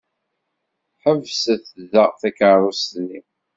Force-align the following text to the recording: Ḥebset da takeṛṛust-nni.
Ḥebset 1.03 1.65
da 1.91 2.05
takeṛṛust-nni. 2.19 3.19